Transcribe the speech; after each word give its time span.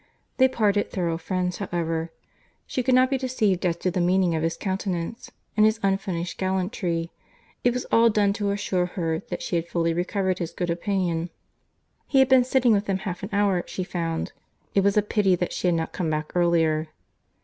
—They 0.37 0.47
parted 0.47 0.89
thorough 0.89 1.19
friends, 1.19 1.57
however; 1.57 2.11
she 2.65 2.81
could 2.81 2.95
not 2.95 3.11
be 3.11 3.19
deceived 3.19 3.63
as 3.67 3.77
to 3.77 3.91
the 3.91 4.01
meaning 4.01 4.33
of 4.33 4.41
his 4.41 4.57
countenance, 4.57 5.29
and 5.55 5.63
his 5.63 5.79
unfinished 5.83 6.39
gallantry;—it 6.39 7.71
was 7.71 7.85
all 7.91 8.09
done 8.09 8.33
to 8.33 8.49
assure 8.49 8.87
her 8.87 9.19
that 9.29 9.43
she 9.43 9.57
had 9.57 9.67
fully 9.67 9.93
recovered 9.93 10.39
his 10.39 10.53
good 10.53 10.71
opinion.—He 10.71 12.17
had 12.17 12.29
been 12.29 12.43
sitting 12.43 12.71
with 12.73 12.87
them 12.87 12.97
half 13.05 13.21
an 13.21 13.29
hour, 13.31 13.63
she 13.67 13.83
found. 13.83 14.31
It 14.73 14.81
was 14.83 14.97
a 14.97 15.03
pity 15.03 15.35
that 15.35 15.53
she 15.53 15.67
had 15.67 15.75
not 15.75 15.93
come 15.93 16.09
back 16.09 16.31
earlier! 16.35 16.87